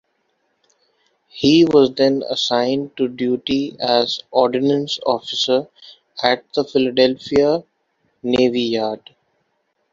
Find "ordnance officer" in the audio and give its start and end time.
4.31-5.67